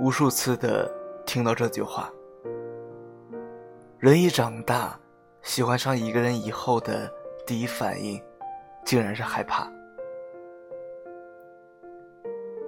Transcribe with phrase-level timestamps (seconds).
[0.00, 0.90] 无数次的
[1.26, 2.10] 听到这句话，
[3.98, 4.98] 人一长大，
[5.42, 7.12] 喜欢上一个人以后的
[7.46, 8.18] 第一反应，
[8.82, 9.70] 竟然是害怕。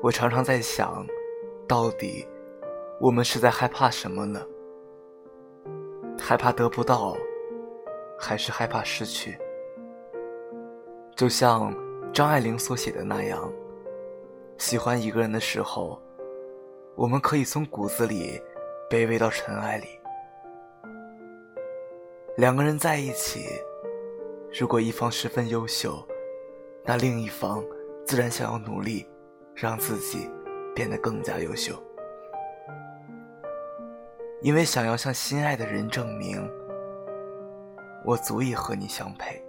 [0.02, 1.06] 我常常在想，
[1.66, 2.28] 到底
[3.00, 4.38] 我们是在害怕什么呢？
[6.18, 7.16] 害怕得不到，
[8.18, 9.38] 还是害怕失去？
[11.16, 11.74] 就像
[12.12, 13.50] 张爱玲所写的那样，
[14.58, 15.98] 喜欢一个人的时候。
[16.94, 18.40] 我们可以从骨子里
[18.90, 19.86] 卑微到尘埃里。
[22.36, 23.46] 两个人在一起，
[24.58, 26.06] 如果一方十分优秀，
[26.84, 27.62] 那另一方
[28.06, 29.08] 自然想要努力，
[29.54, 30.30] 让自己
[30.74, 31.74] 变得更加优秀，
[34.40, 36.46] 因为想要向心爱的人证明，
[38.04, 39.42] 我足以和你相配。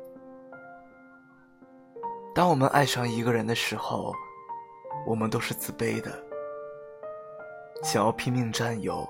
[2.35, 4.13] 当我们爱上一个人的时候，
[5.05, 6.11] 我们都是自卑的。
[7.84, 9.06] 想要拼命占有，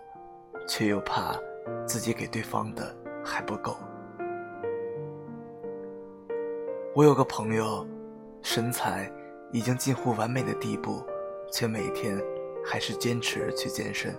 [0.68, 1.40] 却又怕
[1.86, 2.94] 自己给对方的
[3.24, 3.78] 还不够。
[6.96, 7.88] 我有个朋友，
[8.42, 9.12] 身材
[9.52, 11.06] 已经近乎完美的地步，
[11.52, 12.20] 却每天
[12.66, 14.12] 还是坚持去健身。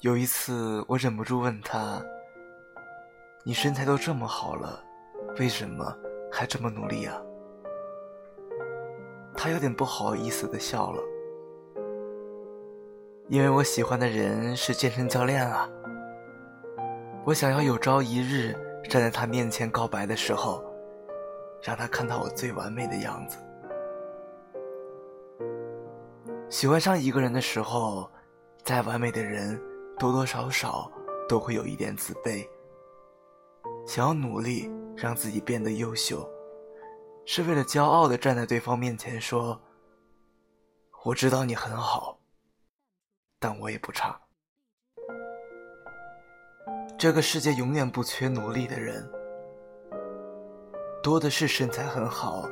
[0.00, 2.02] 有一次，我忍不住问他
[3.44, 4.82] ：“你身材都这么好了，
[5.38, 5.94] 为什么
[6.30, 7.20] 还这么努力啊？”
[9.36, 11.02] 他有点不好意思的笑了。
[13.32, 15.66] 因为我喜欢的人是健身教练啊，
[17.24, 18.52] 我想要有朝一日
[18.90, 20.62] 站在他面前告白的时候，
[21.62, 23.38] 让他看到我最完美的样子。
[26.50, 28.06] 喜欢上一个人的时候，
[28.64, 29.58] 再完美的人
[29.98, 30.92] 多多少少
[31.26, 32.46] 都会有一点自卑，
[33.86, 36.28] 想要努力让自己变得优秀，
[37.24, 39.58] 是为了骄傲的站在对方面前说
[41.06, 42.11] ：“我知道你很好。”
[43.42, 44.16] 但我也不差。
[46.96, 49.04] 这个世界永远不缺努力的人，
[51.02, 52.48] 多的是身材很好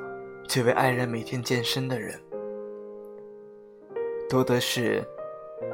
[0.48, 2.20] 却为爱人每天健身的人，
[4.28, 5.06] 多的是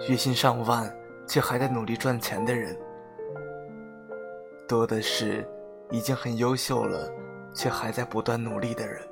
[0.07, 0.95] 月薪上万
[1.27, 2.79] 却还在努力赚钱的人，
[4.69, 5.49] 多的是
[5.91, 7.11] 已经很优秀了
[7.55, 9.03] 却还在不断努力的人。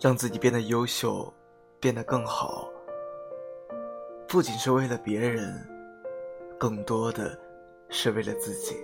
[0.00, 1.32] 让自己变得优秀，
[1.78, 2.68] 变得更好。
[4.32, 5.54] 不仅是为了别人，
[6.58, 7.38] 更多的
[7.90, 8.74] 是为了自己。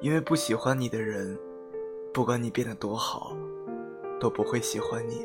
[0.00, 1.38] 因为不喜欢你的人，
[2.12, 3.36] 不管你变得多好，
[4.18, 5.24] 都不会喜欢你。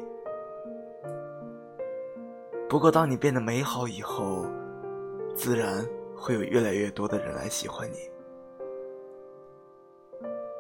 [2.70, 4.46] 不过，当你变得美好以后，
[5.34, 5.84] 自然
[6.16, 7.98] 会有越来越多的人来喜欢你。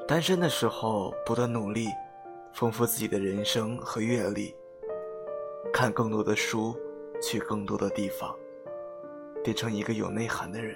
[0.08, 1.86] 单身的时候，不断努力，
[2.52, 4.56] 丰富自己的人生和阅历，
[5.72, 6.76] 看更多的书。
[7.22, 8.36] 去更多的地方，
[9.44, 10.76] 变成一个有内涵的人。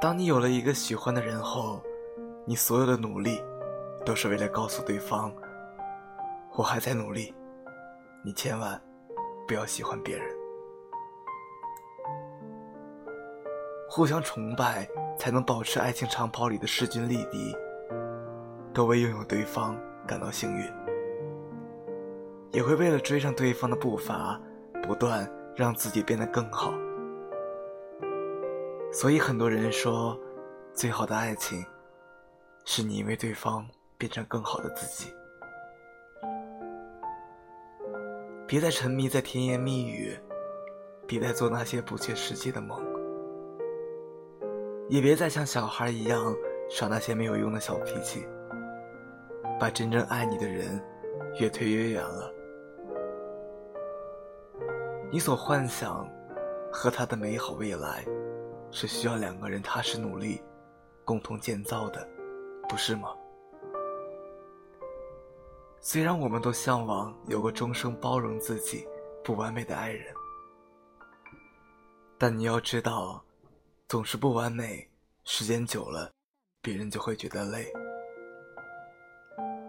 [0.00, 1.82] 当你有了一个喜欢的人后，
[2.46, 3.42] 你所有的努力，
[4.04, 5.32] 都是为了告诉对方，
[6.54, 7.34] 我还在努力，
[8.24, 8.80] 你千万
[9.46, 10.26] 不要喜欢别人。
[13.90, 17.54] 互相崇拜，才能保持爱情长跑里的势均力敌，
[18.72, 20.79] 都为拥有对方感到幸运。
[22.52, 24.40] 也会为了追上对方的步伐，
[24.82, 26.72] 不断让自己变得更好。
[28.92, 30.18] 所以很多人说，
[30.72, 31.64] 最好的爱情，
[32.64, 33.64] 是你为对方
[33.96, 35.12] 变成更好的自己。
[38.48, 40.18] 别再沉迷在甜言蜜语，
[41.06, 42.82] 别再做那些不切实际的梦，
[44.88, 46.34] 也别再像小孩一样
[46.68, 48.26] 耍那些没有用的小脾气，
[49.60, 50.82] 把真正爱你的人
[51.38, 52.34] 越推越远了。
[55.12, 56.08] 你所幻想
[56.72, 58.04] 和他的美好未来，
[58.70, 60.40] 是需要两个人踏实努力，
[61.04, 62.08] 共同建造的，
[62.68, 63.08] 不是吗？
[65.80, 68.86] 虽然我们都向往有个终生包容自己
[69.24, 70.14] 不完美的爱人，
[72.16, 73.20] 但你要知道，
[73.88, 74.88] 总是不完美
[75.24, 76.08] 时间久了，
[76.62, 77.66] 别人就会觉得累。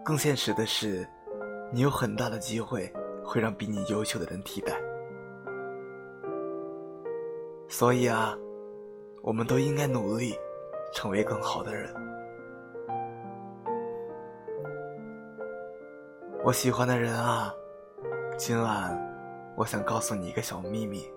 [0.04, 1.04] 更现实的是，
[1.72, 2.92] 你有很大的机会
[3.24, 4.80] 会让比你优秀的人替代。
[7.72, 8.36] 所以啊，
[9.22, 10.38] 我们都应该努力，
[10.92, 11.90] 成为更好的人。
[16.44, 17.50] 我喜欢的人啊，
[18.36, 18.94] 今晚
[19.56, 21.10] 我想告诉你一个小秘密。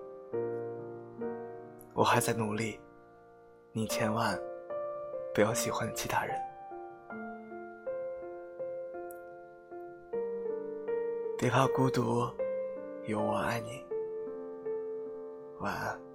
[1.92, 2.80] 我还在努力，
[3.72, 4.34] 你千万
[5.34, 6.34] 不要喜欢其他人。
[11.36, 12.26] 别怕孤独，
[13.04, 13.84] 有我爱你。
[15.60, 16.05] 晚安。